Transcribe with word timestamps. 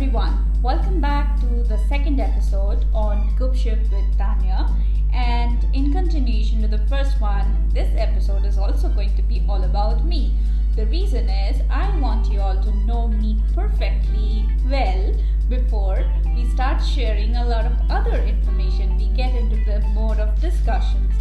everyone. 0.00 0.42
Welcome 0.62 0.98
back 0.98 1.38
to 1.40 1.62
the 1.64 1.76
second 1.86 2.20
episode 2.20 2.86
on 2.94 3.36
Gupshup 3.38 3.82
with 3.92 4.16
Tanya. 4.16 4.74
And 5.12 5.62
in 5.74 5.92
continuation 5.92 6.62
to 6.62 6.68
the 6.68 6.78
first 6.88 7.20
one, 7.20 7.68
this 7.74 7.94
episode 7.98 8.46
is 8.46 8.56
also 8.56 8.88
going 8.88 9.14
to 9.16 9.20
be 9.20 9.42
all 9.46 9.62
about 9.62 10.06
me. 10.06 10.32
The 10.74 10.86
reason 10.86 11.28
is 11.28 11.60
I 11.68 11.94
want 11.98 12.32
you 12.32 12.40
all 12.40 12.58
to 12.62 12.74
know 12.86 13.08
me 13.08 13.42
perfectly 13.54 14.48
well 14.70 15.14
before 15.50 16.02
we 16.34 16.48
start 16.48 16.82
sharing 16.82 17.36
a 17.36 17.44
lot 17.44 17.66
of 17.66 17.74
other 17.90 18.22
information. 18.22 18.96
We 18.96 19.08
get 19.08 19.34
into 19.34 19.62
the 19.66 19.86
mode 19.88 20.18
of 20.18 20.40
discussions. 20.40 21.12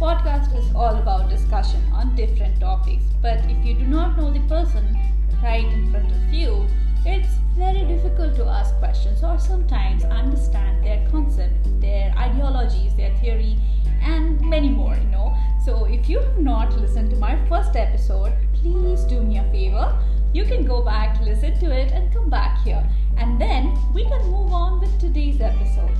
Podcast 0.00 0.58
is 0.58 0.74
all 0.74 0.96
about 0.96 1.30
discussion 1.30 1.80
on 1.92 2.16
different 2.16 2.58
topics. 2.58 3.04
But 3.22 3.48
if 3.48 3.64
you 3.64 3.74
do 3.74 3.86
not 3.86 4.18
know 4.18 4.32
the 4.32 4.40
person 4.48 4.98
right 5.40 5.64
in 5.64 5.92
front 5.92 6.10
of 6.10 6.34
you, 6.34 6.66
it's 7.06 7.36
very 7.56 7.84
difficult 7.84 8.34
to 8.36 8.44
ask 8.46 8.74
questions 8.78 9.22
or 9.22 9.38
sometimes 9.38 10.04
understand 10.04 10.84
their 10.84 11.06
concept, 11.10 11.54
their 11.80 12.12
ideologies, 12.18 12.94
their 12.96 13.14
theory, 13.18 13.56
and 14.02 14.40
many 14.40 14.68
more, 14.68 14.94
you 14.94 15.08
know. 15.10 15.36
So, 15.64 15.84
if 15.84 16.08
you 16.08 16.18
have 16.18 16.38
not 16.38 16.76
listened 16.78 17.10
to 17.10 17.16
my 17.16 17.36
first 17.48 17.76
episode, 17.76 18.32
please 18.54 19.04
do 19.04 19.22
me 19.22 19.38
a 19.38 19.44
favor. 19.50 19.96
You 20.32 20.44
can 20.44 20.64
go 20.64 20.82
back, 20.82 21.20
listen 21.20 21.58
to 21.60 21.70
it, 21.70 21.92
and 21.92 22.12
come 22.12 22.28
back 22.28 22.62
here. 22.64 22.84
And 23.16 23.40
then 23.40 23.78
we 23.94 24.04
can 24.04 24.22
move 24.30 24.52
on 24.52 24.80
with 24.80 24.98
today's 24.98 25.40
episode. 25.40 25.96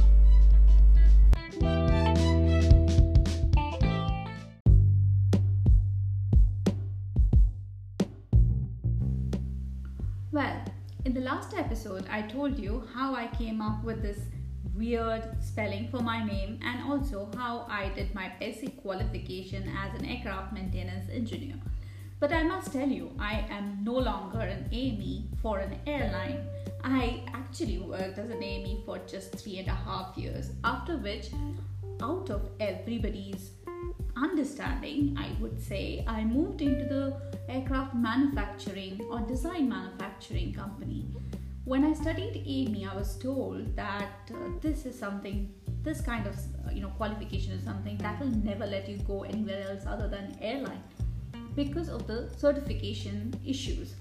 Episode, 11.84 12.08
I 12.10 12.22
told 12.22 12.58
you 12.58 12.82
how 12.94 13.14
I 13.14 13.26
came 13.26 13.60
up 13.60 13.84
with 13.84 14.00
this 14.00 14.18
weird 14.74 15.22
spelling 15.40 15.88
for 15.90 16.00
my 16.00 16.24
name 16.24 16.58
and 16.64 16.90
also 16.90 17.28
how 17.36 17.66
I 17.68 17.90
did 17.90 18.14
my 18.14 18.32
basic 18.40 18.80
qualification 18.80 19.70
as 19.76 20.00
an 20.00 20.06
aircraft 20.06 20.52
maintenance 20.52 21.10
engineer. 21.12 21.56
But 22.20 22.32
I 22.32 22.42
must 22.42 22.72
tell 22.72 22.88
you, 22.88 23.10
I 23.18 23.44
am 23.50 23.80
no 23.82 23.94
longer 23.94 24.40
an 24.40 24.68
AME 24.72 25.28
for 25.42 25.58
an 25.58 25.78
airline. 25.86 26.46
I 26.82 27.22
actually 27.34 27.78
worked 27.78 28.18
as 28.18 28.30
an 28.30 28.42
AME 28.42 28.82
for 28.86 28.98
just 29.06 29.32
three 29.32 29.58
and 29.58 29.68
a 29.68 29.74
half 29.74 30.16
years, 30.16 30.50
after 30.64 30.96
which, 30.96 31.30
out 32.00 32.30
of 32.30 32.48
everybody's 32.60 33.50
understanding, 34.16 35.16
I 35.18 35.30
would 35.40 35.60
say, 35.60 36.04
I 36.06 36.24
moved 36.24 36.62
into 36.62 36.84
the 36.84 37.16
aircraft 37.48 37.94
manufacturing 37.94 39.00
or 39.10 39.20
design 39.20 39.68
manufacturing 39.68 40.54
company. 40.54 41.06
When 41.64 41.82
I 41.82 41.94
studied 41.94 42.42
AME, 42.46 42.86
I 42.90 42.94
was 42.94 43.16
told 43.16 43.74
that 43.74 44.30
uh, 44.30 44.36
this 44.60 44.84
is 44.84 44.98
something, 44.98 45.50
this 45.82 46.02
kind 46.02 46.26
of 46.26 46.36
uh, 46.36 46.70
you 46.70 46.82
know 46.82 46.90
qualification 46.90 47.52
is 47.52 47.64
something 47.64 47.96
that 47.98 48.20
will 48.20 48.36
never 48.44 48.66
let 48.66 48.86
you 48.86 48.98
go 48.98 49.22
anywhere 49.22 49.70
else 49.70 49.84
other 49.86 50.06
than 50.06 50.36
airline 50.42 50.82
because 51.56 51.88
of 51.88 52.06
the 52.06 52.28
certification 52.36 53.32
issues. 53.46 53.94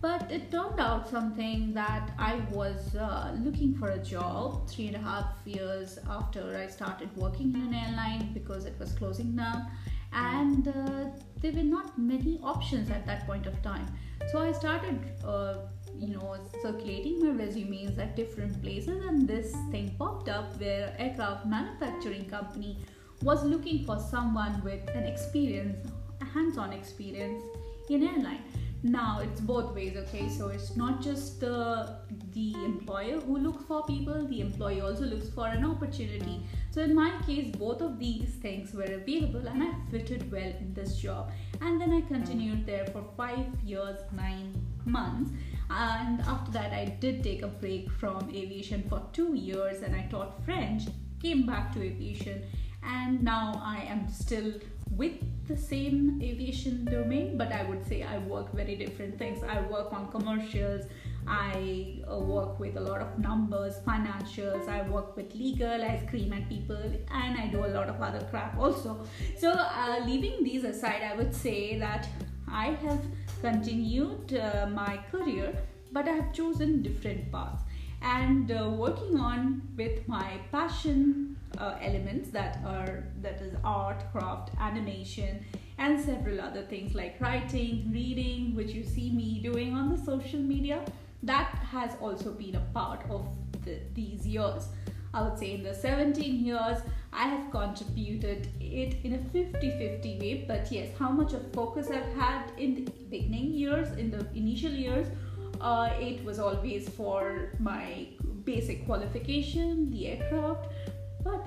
But 0.00 0.30
it 0.30 0.52
turned 0.52 0.78
out 0.78 1.08
something 1.08 1.74
that 1.74 2.12
I 2.20 2.36
was 2.52 2.94
uh, 2.94 3.36
looking 3.36 3.74
for 3.74 3.88
a 3.88 3.98
job 3.98 4.68
three 4.68 4.86
and 4.86 4.94
a 4.94 5.00
half 5.00 5.26
years 5.44 5.98
after 6.08 6.56
I 6.56 6.68
started 6.68 7.08
working 7.16 7.52
in 7.52 7.62
an 7.62 7.74
airline 7.74 8.30
because 8.32 8.64
it 8.64 8.78
was 8.78 8.92
closing 8.92 9.34
down, 9.34 9.66
and 10.12 10.68
uh, 10.68 11.06
there 11.38 11.50
were 11.50 11.64
not 11.64 11.98
many 11.98 12.38
options 12.44 12.92
at 12.92 13.04
that 13.06 13.26
point 13.26 13.46
of 13.46 13.60
time. 13.60 13.88
So 14.30 14.38
I 14.38 14.52
started. 14.52 15.00
Uh, 15.24 15.54
you 15.98 16.14
know, 16.14 16.36
circulating 16.62 17.20
my 17.24 17.44
resumes 17.44 17.98
at 17.98 18.16
different 18.16 18.60
places, 18.62 19.04
and 19.04 19.26
this 19.26 19.52
thing 19.70 19.94
popped 19.98 20.28
up 20.28 20.58
where 20.60 20.94
aircraft 20.98 21.46
manufacturing 21.46 22.24
company 22.26 22.78
was 23.22 23.44
looking 23.44 23.84
for 23.84 23.98
someone 23.98 24.62
with 24.62 24.88
an 24.90 25.04
experience, 25.04 25.76
a 26.20 26.24
hands-on 26.24 26.72
experience 26.72 27.42
in 27.90 28.06
airline 28.06 28.42
now 28.82 29.20
it's 29.20 29.40
both 29.40 29.74
ways 29.74 29.96
okay? 29.96 30.28
So 30.28 30.48
it's 30.48 30.76
not 30.76 31.02
just 31.02 31.40
the 31.40 31.96
the 32.32 32.52
employer 32.64 33.20
who 33.20 33.38
looks 33.38 33.64
for 33.64 33.84
people 33.84 34.26
the 34.26 34.40
employee 34.40 34.80
also 34.80 35.04
looks 35.04 35.28
for 35.28 35.48
an 35.48 35.64
opportunity. 35.64 36.42
So 36.70 36.82
in 36.82 36.94
my 36.94 37.12
case 37.26 37.54
both 37.56 37.80
of 37.80 37.98
these 37.98 38.28
things 38.36 38.72
were 38.72 38.84
available 38.84 39.46
and 39.48 39.62
i 39.62 39.72
fitted 39.90 40.30
well 40.30 40.52
in 40.60 40.74
this 40.74 40.96
job. 40.96 41.32
And 41.60 41.80
then 41.80 41.92
i 41.92 42.00
continued 42.02 42.66
there 42.66 42.86
for 42.86 43.04
five 43.16 43.46
years 43.64 43.98
nine 44.12 44.54
months. 44.84 45.32
And 45.70 46.20
after 46.20 46.52
that 46.52 46.72
i 46.72 46.84
did 47.00 47.24
take 47.24 47.42
a 47.42 47.48
break 47.48 47.90
from 47.90 48.30
aviation 48.30 48.84
for 48.88 49.02
two 49.12 49.34
years 49.34 49.82
and 49.82 49.94
i 49.96 50.02
taught 50.10 50.44
french 50.44 50.84
came 51.20 51.46
back 51.46 51.72
to 51.74 51.82
aviation. 51.82 52.44
And 52.84 53.24
now 53.24 53.60
i 53.64 53.78
am 53.82 54.08
still 54.08 54.52
with 54.92 55.16
the 55.48 55.56
same 55.56 56.20
aviation 56.22 56.84
domain, 56.84 57.38
but 57.38 57.50
I 57.52 57.64
would 57.64 57.86
say 57.86 58.02
I 58.02 58.18
work 58.18 58.52
very 58.54 58.76
different 58.76 59.18
things. 59.18 59.42
I 59.42 59.60
work 59.62 59.92
on 59.92 60.08
commercials, 60.08 60.84
I 61.26 62.02
uh, 62.10 62.18
work 62.18 62.60
with 62.60 62.76
a 62.76 62.80
lot 62.80 63.00
of 63.00 63.18
numbers, 63.18 63.76
financials, 63.86 64.68
I 64.68 64.82
work 64.82 65.16
with 65.16 65.34
legal, 65.34 65.82
I 65.82 66.02
scream 66.06 66.32
at 66.34 66.48
people, 66.48 66.76
and 67.10 67.38
I 67.38 67.46
do 67.46 67.64
a 67.64 67.72
lot 67.78 67.88
of 67.88 68.00
other 68.00 68.20
crap 68.30 68.58
also. 68.58 69.06
So, 69.38 69.52
uh, 69.52 70.00
leaving 70.04 70.44
these 70.44 70.64
aside, 70.64 71.02
I 71.02 71.16
would 71.16 71.34
say 71.34 71.78
that 71.78 72.06
I 72.46 72.66
have 72.84 73.02
continued 73.40 74.34
uh, 74.34 74.68
my 74.70 75.00
career, 75.10 75.56
but 75.92 76.06
I 76.06 76.12
have 76.12 76.32
chosen 76.34 76.82
different 76.82 77.32
paths 77.32 77.62
and 78.02 78.52
uh, 78.52 78.70
working 78.70 79.18
on 79.18 79.62
with 79.76 80.06
my 80.06 80.38
passion 80.52 81.37
uh, 81.56 81.76
elements 81.80 82.30
that 82.30 82.58
are 82.64 83.04
that 83.22 83.40
is 83.40 83.54
art 83.64 84.02
craft 84.12 84.50
animation 84.60 85.44
and 85.78 85.98
several 86.00 86.40
other 86.40 86.62
things 86.62 86.94
like 86.94 87.20
writing 87.20 87.88
reading 87.92 88.54
which 88.54 88.70
you 88.70 88.84
see 88.84 89.10
me 89.10 89.40
doing 89.42 89.74
on 89.74 89.88
the 89.88 89.98
social 90.04 90.40
media 90.40 90.80
that 91.22 91.48
has 91.70 91.92
also 92.00 92.32
been 92.32 92.54
a 92.54 92.66
part 92.72 93.02
of 93.10 93.26
the, 93.64 93.80
these 93.94 94.26
years. 94.26 94.68
I 95.12 95.22
would 95.22 95.38
say 95.38 95.54
in 95.54 95.62
the 95.62 95.74
17 95.74 96.44
years 96.44 96.78
i 97.12 97.26
have 97.26 97.50
contributed 97.50 98.48
it 98.60 98.98
in 99.04 99.14
a 99.14 99.18
50-50 99.18 100.20
way 100.20 100.44
but 100.46 100.70
yes 100.70 100.90
how 100.98 101.08
much 101.08 101.32
of 101.32 101.50
focus 101.52 101.88
i've 101.90 102.12
had 102.14 102.52
in 102.58 102.74
the 102.74 102.90
beginning 103.10 103.52
years 103.54 103.88
in 103.96 104.10
the 104.10 104.26
initial 104.34 104.70
years 104.70 105.06
uh, 105.60 105.90
it 105.98 106.22
was 106.24 106.38
always 106.38 106.88
for 106.90 107.54
my 107.58 108.06
basic 108.44 108.84
qualification 108.84 109.90
the 109.90 110.08
aircraft 110.08 110.67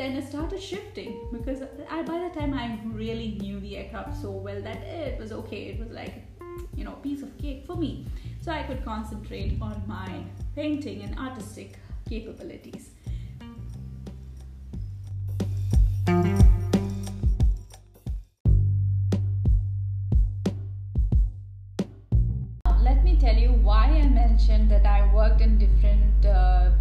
then 0.02 0.16
it 0.16 0.28
started 0.28 0.60
shifting 0.60 1.28
because 1.32 1.62
I, 1.88 2.02
by 2.02 2.18
the 2.28 2.40
time 2.40 2.56
I 2.56 2.80
really 2.86 3.38
knew 3.40 3.60
the 3.60 3.78
aircraft 3.78 4.20
so 4.20 4.32
well 4.32 4.60
that 4.64 4.78
it 4.78 5.20
was 5.20 5.32
okay. 5.32 5.66
It 5.68 5.80
was 5.80 5.92
like, 5.92 6.26
you 6.76 6.84
know, 6.84 6.94
piece 7.04 7.22
of 7.22 7.38
cake 7.38 7.68
for 7.68 7.76
me. 7.76 8.08
So 8.42 8.52
I 8.52 8.64
could 8.64 8.84
concentrate 8.84 9.60
on 9.62 9.84
my 9.86 10.24
painting 10.56 11.04
and 11.04 11.16
artistic 11.20 11.78
capabilities. 12.10 12.90
Now, 22.66 22.76
Let 22.82 23.04
me 23.04 23.18
tell 23.18 23.36
you 23.36 23.50
why 23.50 23.86
I 23.86 24.10
mentioned 24.10 24.72
that 24.72 24.88
I 24.88 25.14
worked 25.14 25.42
in 25.42 25.60
different. 25.60 26.26
Uh, 26.26 26.72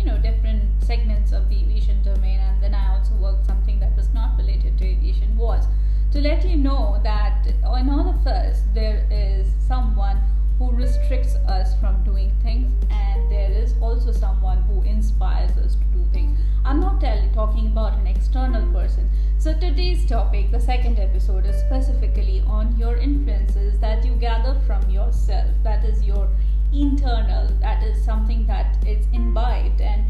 you 0.00 0.06
know 0.06 0.16
different 0.16 0.62
segments 0.82 1.32
of 1.32 1.46
the 1.50 1.56
aviation 1.56 2.02
domain 2.02 2.40
and 2.40 2.62
then 2.62 2.74
i 2.74 2.88
also 2.96 3.12
worked 3.14 3.44
something 3.44 3.78
that 3.78 3.94
was 3.96 4.08
not 4.14 4.36
related 4.38 4.78
to 4.78 4.84
aviation 4.84 5.36
was 5.36 5.66
to 6.10 6.20
let 6.20 6.44
you 6.44 6.56
know 6.56 6.98
that 7.04 7.46
in 7.46 7.90
all 7.90 8.08
of 8.08 8.26
us 8.26 8.62
there 8.72 9.06
is 9.10 9.46
someone 9.68 10.18
who 10.58 10.70
restricts 10.72 11.36
us 11.58 11.78
from 11.80 12.02
doing 12.02 12.32
things 12.42 12.70
and 12.90 13.30
there 13.30 13.50
is 13.50 13.74
also 13.80 14.10
someone 14.12 14.62
who 14.62 14.82
inspires 14.82 15.50
us 15.52 15.74
to 15.76 15.84
do 15.96 16.04
things. 16.12 16.38
I'm 16.66 16.80
not 16.80 17.00
tell, 17.00 17.18
talking 17.32 17.68
about 17.68 17.98
an 17.98 18.06
external 18.06 18.70
person. 18.70 19.08
So 19.38 19.54
today's 19.54 20.04
topic 20.04 20.50
the 20.50 20.60
second 20.60 20.98
episode 20.98 21.46
is 21.46 21.56
specifically 21.60 22.42
on 22.46 22.76
your 22.76 22.96
influences 22.96 23.78
that 23.78 24.04
you 24.04 24.12
gather 24.16 24.54
from 24.66 24.90
yourself 24.90 25.50
that 25.62 25.82
is 25.84 26.02
your 26.02 26.28
internal 26.72 27.46
that 27.60 27.82
is 27.82 28.02
something 28.04 28.46
that 28.46 28.76
is 28.86 29.06
imbibed 29.12 29.80
and 29.80 30.04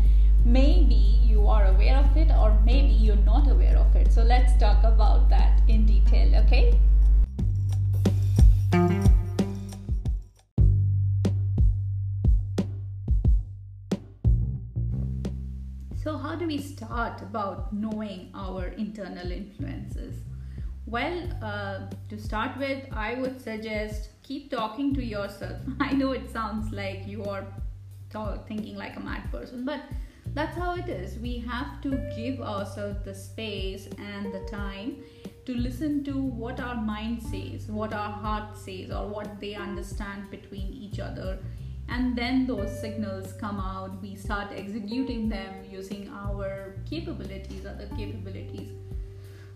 maybe 0.45 1.19
you 1.25 1.47
are 1.47 1.67
aware 1.67 1.97
of 1.97 2.17
it 2.17 2.31
or 2.31 2.59
maybe 2.65 2.89
you're 2.89 3.17
not 3.17 3.51
aware 3.51 3.77
of 3.77 3.95
it. 3.97 4.12
So 4.12 4.23
let's 4.23 4.57
talk 4.59 4.85
about 4.85 5.29
that 5.31 5.61
in 5.69 5.87
detail 5.87 6.37
okay? 6.45 6.79
So 16.03 16.17
how 16.17 16.35
do 16.35 16.47
we 16.47 16.57
start 16.57 17.21
about 17.21 17.75
knowing 17.75 18.31
our 18.35 18.69
internal 18.69 19.31
influences? 19.31 20.25
Well, 20.87 21.29
uh, 21.43 21.91
to 22.09 22.19
start 22.19 22.57
with, 22.57 22.85
I 22.91 23.15
would 23.15 23.41
suggest 23.41 24.09
keep 24.31 24.49
talking 24.49 24.94
to 24.94 25.05
yourself. 25.05 25.59
I 25.81 25.93
know 25.93 26.12
it 26.12 26.31
sounds 26.31 26.73
like 26.73 27.05
you 27.05 27.25
are 27.25 27.44
thinking 28.47 28.77
like 28.77 28.97
a 28.97 29.00
mad 29.00 29.31
person. 29.32 29.65
But 29.65 29.81
that's 30.35 30.56
how 30.56 30.77
it 30.77 30.88
is. 30.88 31.19
We 31.19 31.38
have 31.38 31.81
to 31.82 31.91
give 32.17 32.41
ourselves 32.41 33.05
the 33.05 33.12
space 33.12 33.88
and 33.99 34.32
the 34.32 34.44
time 34.49 35.03
to 35.47 35.56
listen 35.56 36.05
to 36.05 36.12
what 36.12 36.61
our 36.61 36.77
mind 36.77 37.21
says, 37.23 37.67
what 37.67 37.93
our 37.93 38.12
heart 38.12 38.56
says, 38.56 38.93
or 38.93 39.09
what 39.09 39.41
they 39.41 39.55
understand 39.55 40.31
between 40.31 40.69
each 40.85 41.00
other. 41.00 41.38
And 41.88 42.17
then 42.17 42.47
those 42.47 42.71
signals 42.81 43.33
come 43.33 43.59
out, 43.59 44.00
we 44.00 44.15
start 44.15 44.53
executing 44.55 45.29
them 45.29 45.55
using 45.69 46.09
our 46.11 46.76
capabilities, 46.88 47.67
other 47.67 47.88
capabilities. 47.97 48.71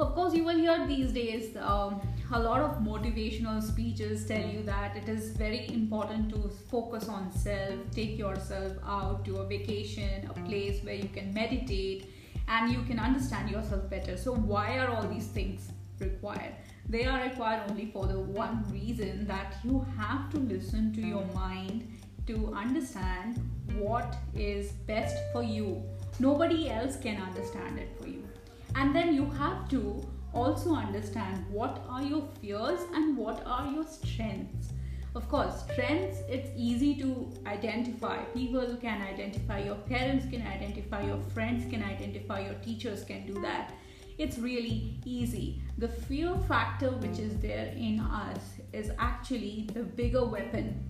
Of 0.01 0.17
course, 0.17 0.35
you 0.35 0.43
will 0.43 0.57
hear 0.59 0.87
these 0.89 1.13
days 1.13 1.57
um, 1.57 2.01
a 2.33 2.41
lot 2.41 2.61
of 2.61 2.79
motivational 2.79 3.63
speeches 3.63 4.27
tell 4.27 4.45
you 4.45 4.65
that 4.65 4.97
it 4.97 5.09
is 5.09 5.31
very 5.37 5.69
important 5.69 6.31
to 6.31 6.51
focus 6.69 7.09
on 7.09 7.31
self, 7.31 7.75
take 7.93 8.19
yourself 8.19 8.73
out 8.85 9.25
to 9.27 9.37
a 9.37 9.47
vacation, 9.47 10.29
a 10.29 10.35
place 10.49 10.83
where 10.83 10.95
you 10.95 11.09
can 11.09 11.33
meditate 11.33 12.11
and 12.49 12.73
you 12.73 12.83
can 12.83 12.99
understand 12.99 13.51
yourself 13.51 13.89
better. 13.89 14.17
So, 14.17 14.35
why 14.35 14.79
are 14.79 14.89
all 14.89 15.07
these 15.07 15.29
things 15.29 15.69
required? 16.01 16.57
They 16.89 17.05
are 17.05 17.23
required 17.23 17.71
only 17.71 17.87
for 17.93 18.07
the 18.07 18.19
one 18.19 18.65
reason 18.73 19.29
that 19.29 19.55
you 19.63 19.87
have 19.97 20.29
to 20.31 20.39
listen 20.39 20.93
to 20.95 21.03
your 21.03 21.25
mind 21.27 21.89
to 22.27 22.53
understand 22.53 23.39
what 23.79 24.17
is 24.35 24.73
best 24.89 25.17
for 25.33 25.45
you. 25.45 25.85
Nobody 26.19 26.69
else 26.69 26.97
can 26.97 27.23
understand 27.23 27.79
it 27.79 27.97
for 28.01 28.09
you. 28.09 28.27
And 28.75 28.95
then 28.95 29.15
you 29.15 29.27
have 29.31 29.69
to 29.71 30.07
also 30.33 30.75
understand 30.75 31.45
what 31.49 31.85
are 31.89 32.03
your 32.03 32.23
fears 32.41 32.81
and 32.93 33.17
what 33.17 33.43
are 33.47 33.71
your 33.71 33.87
strengths. 33.87 34.71
Of 35.15 35.29
course 35.29 35.63
strengths 35.63 36.19
it's 36.29 36.51
easy 36.57 36.97
to 36.97 37.33
identify. 37.47 38.17
People 38.35 38.77
can 38.81 39.01
identify 39.01 39.61
your 39.61 39.77
parents 39.77 40.27
can 40.29 40.45
identify 40.45 41.07
your 41.07 41.21
friends 41.33 41.71
can 41.71 41.85
identify 41.85 42.41
your 42.41 42.55
teachers 42.55 43.05
can 43.05 43.25
do 43.27 43.41
that. 43.43 43.73
It's 44.19 44.39
really 44.39 44.99
easy. 45.05 45.63
The 45.79 45.89
fear 45.89 46.37
factor 46.49 46.91
which 46.91 47.21
is 47.21 47.39
there 47.39 47.73
in 47.77 48.01
us 48.01 48.41
is 48.73 48.91
actually 48.99 49.69
the 49.73 49.85
bigger 49.85 50.25
weapon. 50.25 50.85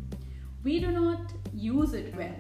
We 0.63 0.81
do 0.81 0.91
not 0.91 1.33
use 1.53 1.93
it 1.93 2.17
well. 2.17 2.37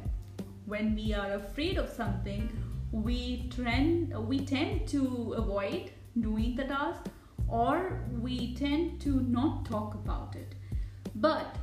When 0.64 0.94
we 0.94 1.12
are 1.12 1.32
afraid 1.34 1.76
of 1.76 1.90
something 1.90 2.48
we 2.94 3.48
trend 3.50 4.14
we 4.28 4.38
tend 4.38 4.86
to 4.86 5.34
avoid 5.36 5.90
doing 6.20 6.54
the 6.54 6.64
task 6.64 7.06
or 7.48 8.00
we 8.20 8.54
tend 8.54 9.00
to 9.00 9.20
not 9.22 9.64
talk 9.66 9.94
about 9.94 10.36
it. 10.36 10.54
But 11.16 11.56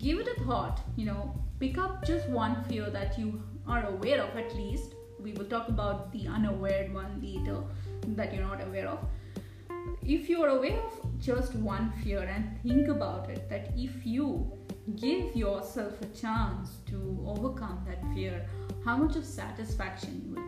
give 0.00 0.18
it 0.18 0.28
a 0.36 0.44
thought 0.44 0.80
you 0.96 1.06
know 1.06 1.34
pick 1.60 1.78
up 1.78 2.04
just 2.04 2.28
one 2.28 2.64
fear 2.64 2.90
that 2.90 3.16
you 3.18 3.40
are 3.68 3.86
aware 3.86 4.20
of 4.20 4.36
at 4.36 4.54
least. 4.56 4.94
We 5.20 5.32
will 5.32 5.44
talk 5.44 5.68
about 5.68 6.12
the 6.12 6.26
unaware 6.26 6.88
one 6.92 7.20
later 7.22 7.62
that 8.16 8.34
you're 8.34 8.44
not 8.44 8.60
aware 8.66 8.88
of. 8.88 9.06
If 10.02 10.28
you 10.28 10.42
are 10.42 10.48
aware 10.48 10.80
of 10.80 11.20
just 11.20 11.54
one 11.54 11.92
fear 12.02 12.20
and 12.20 12.58
think 12.62 12.88
about 12.88 13.30
it 13.30 13.48
that 13.48 13.70
if 13.76 14.04
you 14.04 14.50
give 14.96 15.36
yourself 15.36 16.00
a 16.00 16.06
chance 16.06 16.78
to 16.86 17.22
overcome 17.26 17.84
that 17.86 18.02
fear 18.14 18.48
how 18.84 18.96
much 18.96 19.16
of 19.16 19.24
satisfaction 19.24 20.22
you 20.24 20.34
will 20.34 20.47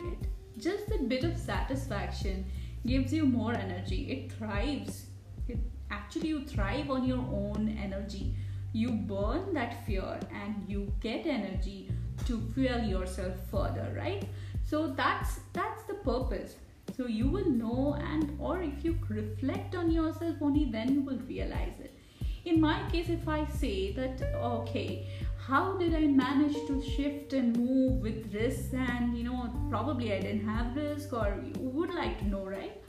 just 0.61 0.89
that 0.89 1.09
bit 1.09 1.25
of 1.25 1.39
satisfaction 1.39 2.45
gives 2.87 3.13
you 3.13 3.25
more 3.25 3.55
energy. 3.55 4.11
It 4.11 4.33
thrives. 4.33 5.07
It, 5.49 5.59
actually 5.91 6.29
you 6.29 6.45
thrive 6.45 6.91
on 6.91 7.05
your 7.05 7.19
own 7.19 7.77
energy. 7.83 8.35
You 8.73 8.91
burn 8.91 9.53
that 9.55 9.85
fear 9.87 10.21
and 10.33 10.65
you 10.69 10.93
get 11.01 11.27
energy 11.27 11.91
to 12.27 12.41
fuel 12.55 12.81
yourself 12.81 13.35
further 13.51 13.93
right? 13.97 14.29
So 14.65 14.89
that's 14.89 15.41
that's 15.53 15.83
the 15.85 15.95
purpose. 15.95 16.57
So 16.97 17.07
you 17.07 17.29
will 17.29 17.49
know 17.49 17.97
and 17.99 18.37
or 18.39 18.63
if 18.63 18.85
you 18.85 18.99
reflect 19.09 19.75
on 19.75 19.91
yourself 19.91 20.37
only 20.41 20.67
then 20.67 20.95
you 20.95 21.01
will 21.01 21.19
realize 21.29 21.81
it 21.81 22.00
in 22.51 22.61
my 22.61 22.79
case 22.91 23.09
if 23.09 23.29
i 23.29 23.41
say 23.63 23.93
that 23.93 24.23
okay 24.53 25.07
how 25.51 25.77
did 25.79 25.95
I 25.97 26.07
manage 26.07 26.55
to 26.69 26.81
shift 26.81 27.33
and 27.33 27.57
move 27.57 28.03
with 28.03 28.33
risk? 28.33 28.73
And 28.73 29.17
you 29.17 29.25
know, 29.25 29.53
probably 29.69 30.13
I 30.13 30.21
didn't 30.21 30.47
have 30.47 30.77
risk, 30.77 31.13
or 31.13 31.43
you 31.45 31.53
would 31.59 31.93
like 31.93 32.19
to 32.21 32.29
know, 32.29 32.45
right? 32.45 32.81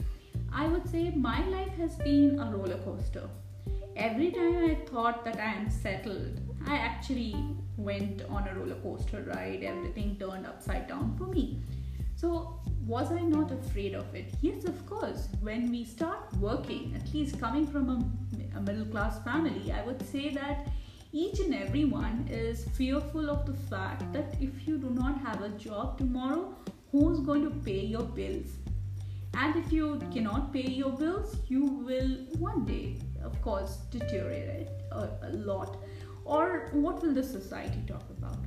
I 0.54 0.68
would 0.68 0.88
say 0.88 1.10
my 1.10 1.44
life 1.48 1.74
has 1.78 1.96
been 1.96 2.38
a 2.38 2.50
roller 2.54 2.78
coaster. 2.84 3.28
Every 3.96 4.30
time 4.30 4.64
I 4.64 4.74
thought 4.90 5.24
that 5.24 5.38
I 5.38 5.54
am 5.54 5.70
settled, 5.70 6.40
I 6.66 6.76
actually 6.76 7.34
went 7.76 8.22
on 8.28 8.46
a 8.46 8.54
roller 8.54 8.76
coaster 8.76 9.22
ride. 9.22 9.64
Everything 9.64 10.16
turned 10.20 10.46
upside 10.46 10.86
down 10.86 11.16
for 11.18 11.24
me. 11.24 11.62
So, 12.14 12.60
was 12.86 13.12
I 13.12 13.20
not 13.20 13.52
afraid 13.52 13.94
of 13.94 14.14
it? 14.14 14.34
Yes, 14.40 14.64
of 14.64 14.84
course. 14.86 15.28
When 15.40 15.70
we 15.70 15.84
start 15.84 16.32
working, 16.38 16.94
at 16.96 17.12
least 17.14 17.38
coming 17.38 17.66
from 17.66 17.88
a, 17.90 18.58
a 18.58 18.60
middle 18.60 18.86
class 18.86 19.22
family, 19.22 19.72
I 19.72 19.84
would 19.84 20.06
say 20.08 20.30
that 20.30 20.66
each 21.12 21.40
and 21.40 21.54
every 21.54 21.84
one 21.84 22.26
is 22.30 22.64
fearful 22.76 23.30
of 23.30 23.46
the 23.46 23.54
fact 23.54 24.12
that 24.12 24.34
if 24.40 24.66
you 24.66 24.78
do 24.78 24.90
not 24.90 25.18
have 25.20 25.42
a 25.42 25.50
job 25.50 25.98
tomorrow, 25.98 26.54
who's 26.90 27.20
going 27.20 27.44
to 27.44 27.50
pay 27.50 27.80
your 27.80 28.02
bills? 28.02 28.48
And 29.34 29.56
if 29.56 29.72
you 29.72 30.00
cannot 30.12 30.52
pay 30.52 30.66
your 30.66 30.90
bills, 30.90 31.36
you 31.48 31.64
will 31.64 32.16
one 32.38 32.64
day, 32.64 32.96
of 33.22 33.40
course, 33.42 33.76
deteriorate 33.90 34.68
a, 34.90 35.08
a 35.22 35.30
lot. 35.32 35.76
Or 36.24 36.68
what 36.72 37.02
will 37.02 37.14
the 37.14 37.22
society 37.22 37.82
talk 37.86 38.04
about? 38.18 38.38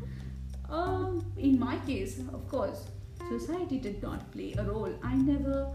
Um, 0.69 1.25
in 1.37 1.59
my 1.59 1.77
case, 1.79 2.19
of 2.19 2.47
course, 2.47 2.87
society 3.29 3.79
did 3.79 4.01
not 4.01 4.31
play 4.31 4.53
a 4.57 4.63
role. 4.63 4.93
I 5.03 5.15
never 5.15 5.73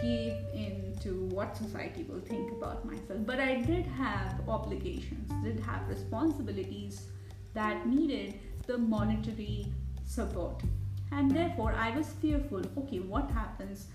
gave 0.00 0.34
in 0.54 0.96
to 1.02 1.24
what 1.34 1.56
society 1.56 2.04
will 2.04 2.20
think 2.20 2.52
about 2.52 2.84
myself. 2.84 3.20
But 3.26 3.40
I 3.40 3.60
did 3.60 3.86
have 3.86 4.40
obligations, 4.48 5.30
did 5.44 5.60
have 5.60 5.88
responsibilities 5.88 7.08
that 7.54 7.86
needed 7.86 8.38
the 8.66 8.78
monetary 8.78 9.66
support. 10.04 10.62
And 11.10 11.30
therefore, 11.30 11.72
I 11.72 11.90
was 11.96 12.08
fearful 12.20 12.62
okay, 12.78 13.00
what 13.00 13.30
happens? 13.30 13.86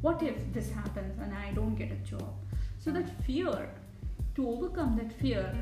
What 0.00 0.22
if 0.22 0.36
this 0.52 0.70
happens 0.70 1.18
and 1.20 1.34
I 1.34 1.52
don't 1.52 1.74
get 1.74 1.90
a 1.90 1.96
job? 1.96 2.34
So, 2.78 2.90
that 2.90 3.08
fear, 3.24 3.70
to 4.36 4.48
overcome 4.48 4.96
that 4.96 5.12
fear, 5.12 5.52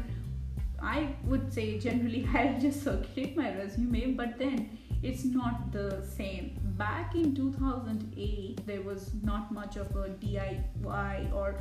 I 0.82 1.14
would 1.24 1.52
say 1.52 1.78
generally 1.78 2.28
I'll 2.34 2.60
just 2.60 2.82
circulate 2.82 3.36
my 3.36 3.54
resume, 3.54 4.12
but 4.12 4.38
then 4.38 4.78
it's 5.02 5.24
not 5.24 5.72
the 5.72 6.02
same. 6.16 6.58
Back 6.78 7.14
in 7.14 7.34
2008, 7.34 8.66
there 8.66 8.82
was 8.82 9.12
not 9.22 9.52
much 9.52 9.76
of 9.76 9.94
a 9.96 10.08
DIY 10.08 11.32
or 11.32 11.54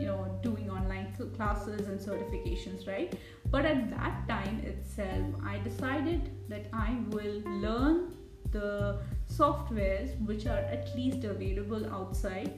you 0.00 0.06
know 0.06 0.38
doing 0.42 0.70
online 0.70 1.12
classes 1.36 1.88
and 1.88 1.98
certifications, 2.00 2.86
right? 2.86 3.14
But 3.50 3.64
at 3.64 3.90
that 3.90 4.28
time 4.28 4.60
itself, 4.64 5.26
I 5.44 5.58
decided 5.58 6.30
that 6.48 6.66
I 6.72 6.96
will 7.10 7.42
learn 7.46 8.16
the 8.50 9.00
softwares 9.28 10.18
which 10.24 10.46
are 10.46 10.64
at 10.76 10.94
least 10.94 11.24
available 11.24 11.86
outside 11.92 12.52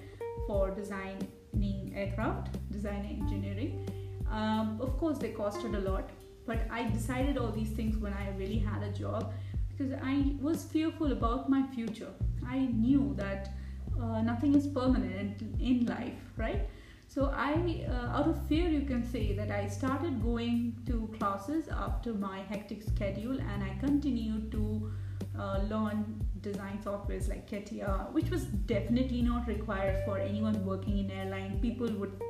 for 0.47 0.71
designing 0.71 1.93
aircraft, 1.95 2.57
design 2.71 3.19
engineering. 3.21 3.89
Um, 4.31 4.79
of 4.81 4.99
course, 4.99 5.19
they 5.19 5.31
costed 5.31 5.75
a 5.77 5.91
lot, 5.91 6.11
but 6.47 6.61
I 6.71 6.89
decided 6.91 7.39
all 7.39 7.51
these 7.51 7.71
things 7.71 7.97
when 7.97 8.13
I 8.13 8.29
really 8.37 8.59
had 8.59 8.83
a 8.83 8.93
job 8.93 9.33
because 9.77 9.93
I 10.03 10.35
was 10.41 10.65
fearful 10.65 11.13
about 11.13 11.51
my 11.51 11.63
future. 11.75 12.13
I 12.47 12.59
knew 12.59 13.15
that 13.17 13.51
uh, 14.01 14.23
nothing 14.23 14.55
is 14.55 14.67
permanent 14.67 15.43
in 15.61 15.87
life, 15.87 16.21
right? 16.37 16.69
So 17.09 17.33
I, 17.35 17.87
uh, 17.89 18.19
out 18.19 18.29
of 18.29 18.47
fear, 18.47 18.69
you 18.69 18.83
can 18.83 19.09
say 19.11 19.35
that 19.35 19.51
I 19.51 19.69
started 19.69 20.23
going 20.23 20.77
to 20.87 21.09
classes 21.19 21.69
after 21.69 22.13
my 22.13 22.41
hectic 22.41 22.83
schedule, 22.83 23.39
and 23.41 23.63
I 23.63 23.77
continued 23.81 24.51
to 24.53 24.93
uh, 25.39 25.61
learn 25.71 26.21
design 26.41 26.81
softwares 26.85 27.29
like 27.29 27.49
CATIA, 27.49 28.09
which 28.13 28.31
was 28.31 28.45
definitely 28.45 29.23
not 29.23 29.47
required 29.47 30.05
for 30.05 30.19
anyone 30.19 30.65
working 30.65 30.99
in 30.99 31.11
airline. 31.11 31.59
People 31.61 31.91
would 31.95 32.21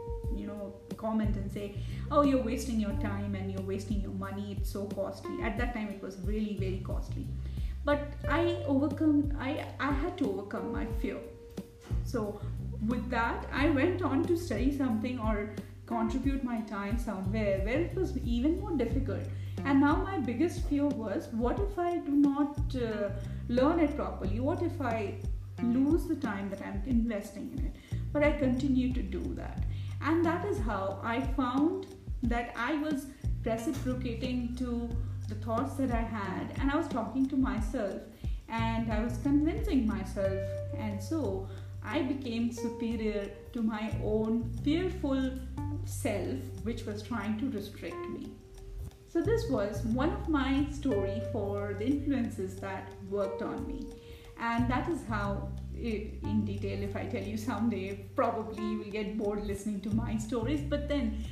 comment 0.94 1.36
and 1.36 1.50
say 1.50 1.74
oh 2.10 2.22
you're 2.22 2.42
wasting 2.42 2.80
your 2.80 2.92
time 3.02 3.34
and 3.34 3.52
you're 3.52 3.62
wasting 3.62 4.00
your 4.00 4.12
money. 4.12 4.56
It's 4.58 4.70
so 4.70 4.86
costly. 4.86 5.42
At 5.42 5.58
that 5.58 5.74
time 5.74 5.88
it 5.88 6.02
was 6.02 6.18
really 6.20 6.56
very 6.58 6.82
costly. 6.84 7.26
But 7.84 8.00
i 8.28 8.62
overcome 8.66 9.36
i 9.38 9.64
i 9.80 9.92
had 9.92 10.16
to 10.18 10.30
overcome 10.30 10.72
my 10.72 10.86
fear. 11.00 11.18
So 12.04 12.40
with 12.86 13.08
that 13.10 13.46
i 13.52 13.68
went 13.70 14.02
on 14.02 14.24
to 14.24 14.36
study 14.36 14.76
something 14.76 15.18
or 15.18 15.54
contribute 15.86 16.42
my 16.42 16.60
time 16.62 16.98
somewhere 16.98 17.60
where 17.64 17.80
it 17.80 17.94
was 17.94 18.16
even 18.18 18.60
more 18.60 18.72
difficult. 18.72 19.22
And 19.64 19.80
now 19.80 19.96
my 19.96 20.18
biggest 20.18 20.68
fear 20.68 20.86
was 20.86 21.28
what 21.32 21.58
if 21.60 21.78
i 21.78 21.96
do 21.98 22.12
not 22.12 22.58
uh, 22.74 23.10
learn 23.48 23.80
it 23.80 23.96
properly? 23.96 24.40
What 24.40 24.62
if 24.62 24.80
i 24.80 25.14
lose 25.62 26.06
the 26.06 26.16
time 26.16 26.50
that 26.50 26.60
i'm 26.66 26.82
investing 26.86 27.50
in 27.56 27.66
it? 27.66 27.76
But 28.12 28.22
i 28.22 28.32
continue 28.32 28.92
to 28.92 29.02
do 29.02 29.22
that 29.34 29.65
and 30.06 30.24
that 30.24 30.44
is 30.46 30.58
how 30.60 31.00
I 31.02 31.20
found 31.20 31.86
that 32.22 32.54
I 32.56 32.74
was 32.76 33.06
reciprocating 33.44 34.54
to 34.56 34.88
the 35.28 35.34
thoughts 35.34 35.74
that 35.74 35.90
I 35.90 36.02
had, 36.02 36.52
and 36.58 36.70
I 36.70 36.76
was 36.76 36.86
talking 36.88 37.28
to 37.28 37.36
myself 37.36 38.00
and 38.48 38.92
I 38.92 39.02
was 39.02 39.18
convincing 39.24 39.84
myself, 39.86 40.40
and 40.78 41.02
so 41.02 41.48
I 41.82 42.02
became 42.02 42.52
superior 42.52 43.28
to 43.52 43.62
my 43.62 43.92
own 44.04 44.48
fearful 44.62 45.32
self, 45.84 46.38
which 46.62 46.84
was 46.84 47.02
trying 47.02 47.38
to 47.40 47.50
restrict 47.50 48.08
me. 48.10 48.30
So, 49.08 49.20
this 49.20 49.50
was 49.50 49.84
one 49.86 50.10
of 50.10 50.28
my 50.28 50.66
story 50.70 51.20
for 51.32 51.74
the 51.76 51.86
influences 51.86 52.54
that 52.56 52.92
worked 53.10 53.42
on 53.42 53.66
me, 53.66 53.88
and 54.38 54.70
that 54.70 54.88
is 54.88 55.00
how 55.08 55.48
in 55.76 56.44
detail 56.44 56.82
if 56.82 56.96
i 56.96 57.04
tell 57.04 57.22
you 57.22 57.36
someday 57.36 57.94
probably 58.14 58.62
you 58.64 58.78
will 58.78 58.90
get 58.90 59.16
bored 59.18 59.44
listening 59.46 59.80
to 59.80 59.90
my 59.94 60.16
stories. 60.16 60.60
But 60.60 60.88
then 60.88 61.24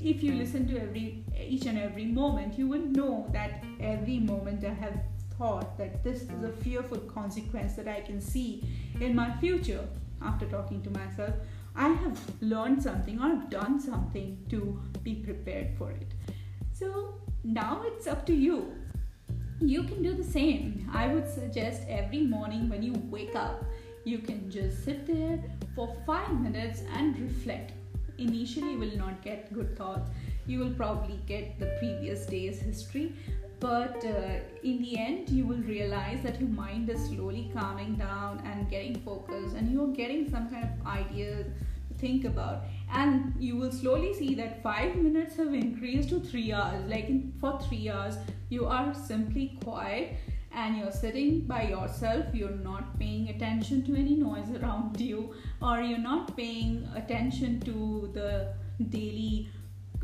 if 0.00 0.22
you 0.22 0.32
listen 0.32 0.66
to 0.68 0.80
every 0.80 1.24
each 1.38 1.66
and 1.66 1.78
every 1.78 2.06
moment 2.06 2.58
you 2.58 2.66
will 2.66 2.86
know 2.98 3.26
that 3.32 3.62
every 3.80 4.18
moment 4.18 4.64
i 4.64 4.72
have 4.72 4.98
thought 5.36 5.76
that 5.78 6.02
this 6.04 6.22
is 6.22 6.42
a 6.42 6.52
fearful 6.64 6.98
consequence 6.98 7.74
that 7.74 7.88
i 7.88 8.00
can 8.00 8.20
see 8.20 8.64
in 9.00 9.14
my 9.14 9.30
future. 9.38 9.84
After 10.22 10.46
talking 10.46 10.82
to 10.82 10.90
myself 10.90 11.34
i 11.74 11.88
have 11.88 12.20
learned 12.40 12.82
something 12.82 13.20
or 13.20 13.36
done 13.48 13.80
something 13.80 14.36
to 14.50 14.78
be 15.02 15.14
prepared 15.14 15.76
for 15.78 15.90
it. 15.90 16.12
So 16.72 17.14
now 17.42 17.82
it's 17.86 18.06
up 18.06 18.26
to 18.26 18.34
you 18.34 18.74
you 19.60 19.82
can 19.82 20.02
do 20.02 20.14
the 20.14 20.24
same. 20.24 20.88
I 20.92 21.08
would 21.08 21.28
suggest 21.28 21.82
every 21.88 22.22
morning 22.22 22.68
when 22.68 22.82
you 22.82 22.94
wake 23.10 23.36
up, 23.36 23.64
you 24.04 24.18
can 24.18 24.50
just 24.50 24.84
sit 24.84 25.06
there 25.06 25.38
for 25.74 25.94
five 26.06 26.40
minutes 26.40 26.82
and 26.94 27.18
reflect. 27.18 27.72
Initially, 28.18 28.72
you 28.72 28.78
will 28.78 28.96
not 28.96 29.22
get 29.22 29.52
good 29.52 29.76
thoughts, 29.76 30.10
you 30.46 30.58
will 30.58 30.72
probably 30.72 31.20
get 31.26 31.58
the 31.58 31.66
previous 31.78 32.26
day's 32.26 32.60
history, 32.60 33.12
but 33.60 34.02
uh, 34.04 34.40
in 34.64 34.80
the 34.80 34.98
end, 34.98 35.28
you 35.28 35.46
will 35.46 35.58
realize 35.58 36.22
that 36.22 36.40
your 36.40 36.48
mind 36.48 36.88
is 36.88 37.04
slowly 37.06 37.50
calming 37.52 37.96
down 37.96 38.42
and 38.46 38.70
getting 38.70 38.98
focused, 39.00 39.54
and 39.56 39.70
you're 39.70 39.88
getting 39.88 40.30
some 40.30 40.48
kind 40.48 40.64
of 40.64 40.86
ideas 40.86 41.46
to 41.88 41.94
think 41.98 42.24
about. 42.24 42.64
And 42.92 43.34
you 43.38 43.56
will 43.56 43.70
slowly 43.70 44.12
see 44.14 44.34
that 44.34 44.62
five 44.62 44.96
minutes 44.96 45.36
have 45.36 45.54
increased 45.54 46.08
to 46.08 46.20
three 46.20 46.52
hours. 46.52 46.84
Like 46.88 47.08
in, 47.08 47.32
for 47.40 47.60
three 47.60 47.88
hours, 47.88 48.16
you 48.48 48.66
are 48.66 48.92
simply 48.94 49.58
quiet 49.62 50.16
and 50.52 50.76
you're 50.76 50.90
sitting 50.90 51.40
by 51.42 51.62
yourself, 51.62 52.26
you're 52.34 52.50
not 52.50 52.98
paying 52.98 53.28
attention 53.28 53.84
to 53.84 53.94
any 53.94 54.16
noise 54.16 54.50
around 54.60 55.00
you, 55.10 55.34
or 55.62 55.80
you're 55.80 55.98
not 55.98 56.36
paying 56.36 56.88
attention 56.94 57.60
to 57.60 58.10
the 58.12 58.52
daily 58.88 59.48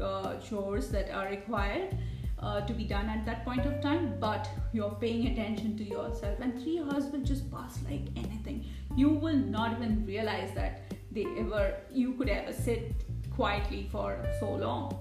uh, 0.00 0.36
chores 0.36 0.88
that 0.90 1.10
are 1.10 1.28
required. 1.28 1.96
Uh, 2.38 2.60
to 2.66 2.74
be 2.74 2.84
done 2.84 3.08
at 3.08 3.24
that 3.24 3.46
point 3.46 3.64
of 3.64 3.80
time, 3.80 4.14
but 4.20 4.46
you're 4.74 4.94
paying 5.00 5.28
attention 5.28 5.74
to 5.74 5.82
yourself, 5.82 6.38
and 6.38 6.62
three 6.62 6.78
hours 6.78 7.06
will 7.06 7.22
just 7.22 7.50
pass 7.50 7.78
like 7.88 8.02
anything. 8.14 8.62
You 8.94 9.08
will 9.08 9.38
not 9.38 9.72
even 9.72 10.04
realize 10.04 10.52
that 10.52 10.82
they 11.16 11.26
ever 11.38 11.74
you 11.90 12.12
could 12.12 12.28
ever 12.28 12.52
sit 12.52 12.92
quietly 13.34 13.88
for 13.90 14.18
so 14.38 14.50
long. 14.66 14.98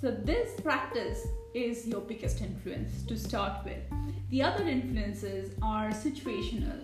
So 0.00 0.10
this 0.10 0.58
practice 0.60 1.26
is 1.54 1.86
your 1.86 2.00
biggest 2.00 2.40
influence 2.40 3.02
to 3.08 3.18
start 3.18 3.64
with. 3.64 3.82
The 4.30 4.42
other 4.42 4.66
influences 4.66 5.52
are 5.60 5.88
situational. 5.90 6.80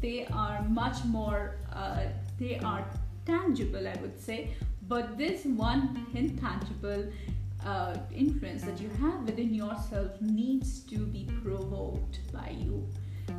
They 0.00 0.26
are 0.26 0.62
much 0.68 1.02
more, 1.04 1.56
uh, 1.72 2.04
they 2.38 2.58
are 2.58 2.84
tangible, 3.26 3.88
I 3.88 3.96
would 4.02 4.20
say. 4.20 4.54
But 4.86 5.16
this 5.16 5.44
one 5.44 6.06
intangible 6.14 7.10
uh, 7.64 7.96
influence 8.14 8.62
that 8.62 8.80
you 8.80 8.90
have 9.00 9.22
within 9.24 9.54
yourself 9.54 10.20
needs 10.20 10.80
to 10.92 10.98
be 10.98 11.28
provoked 11.42 12.20
by 12.32 12.54
you. 12.58 12.86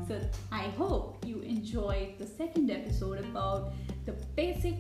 So 0.08 0.22
I 0.52 0.64
hope 0.78 1.24
you 1.26 1.42
enjoyed 1.42 2.18
the 2.18 2.28
second 2.28 2.70
episode 2.72 3.20
about 3.20 3.74
the 4.06 4.14
basic 4.36 4.76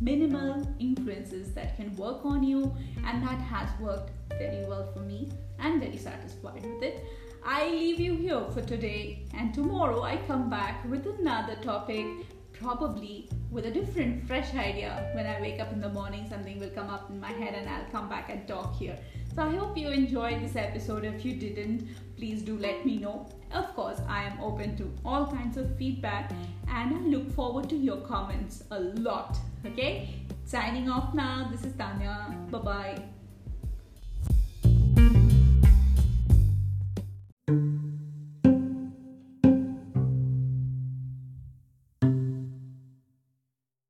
minimal 0.00 0.66
influences 0.80 1.52
that 1.54 1.76
can 1.76 1.94
work 1.96 2.24
on 2.24 2.42
you 2.42 2.74
and 3.06 3.22
that 3.22 3.40
has 3.40 3.68
worked 3.80 4.10
very 4.38 4.64
well 4.66 4.90
for 4.92 5.00
me 5.00 5.30
I'm 5.62 5.78
very 5.78 5.96
satisfied 5.96 6.64
with 6.66 6.82
it. 6.82 7.04
I 7.44 7.68
leave 7.68 8.00
you 8.00 8.16
here 8.16 8.44
for 8.52 8.62
today, 8.62 9.26
and 9.34 9.54
tomorrow 9.54 10.02
I 10.02 10.16
come 10.26 10.50
back 10.50 10.84
with 10.88 11.06
another 11.06 11.54
topic, 11.56 12.06
probably 12.52 13.28
with 13.52 13.66
a 13.66 13.70
different, 13.70 14.26
fresh 14.26 14.54
idea. 14.54 15.10
When 15.14 15.26
I 15.26 15.40
wake 15.40 15.60
up 15.60 15.72
in 15.72 15.80
the 15.80 15.90
morning, 15.90 16.26
something 16.28 16.58
will 16.58 16.70
come 16.70 16.88
up 16.88 17.10
in 17.10 17.20
my 17.20 17.30
head, 17.30 17.54
and 17.54 17.68
I'll 17.68 17.90
come 17.92 18.08
back 18.08 18.30
and 18.30 18.48
talk 18.48 18.74
here. 18.76 18.98
So 19.34 19.42
I 19.42 19.54
hope 19.54 19.76
you 19.76 19.88
enjoyed 19.88 20.42
this 20.42 20.56
episode. 20.56 21.04
If 21.04 21.24
you 21.24 21.34
didn't, 21.34 21.86
please 22.16 22.42
do 22.42 22.58
let 22.58 22.84
me 22.86 22.96
know. 22.96 23.28
Of 23.52 23.74
course, 23.74 24.00
I 24.08 24.24
am 24.24 24.40
open 24.40 24.76
to 24.78 24.90
all 25.04 25.26
kinds 25.26 25.56
of 25.58 25.76
feedback, 25.76 26.32
and 26.68 26.96
I 26.96 27.00
look 27.00 27.30
forward 27.32 27.68
to 27.70 27.76
your 27.76 27.98
comments 27.98 28.64
a 28.70 28.80
lot. 28.80 29.36
Okay, 29.66 30.08
signing 30.44 30.88
off 30.88 31.14
now. 31.14 31.48
This 31.50 31.64
is 31.64 31.74
Tanya. 31.74 32.34
Bye 32.50 32.58
bye. 32.58 33.21